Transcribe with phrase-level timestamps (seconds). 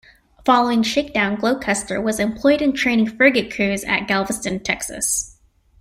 [0.45, 5.37] Following shakedown, "Gloucester" was employed in training frigate crews at Galveston, Texas.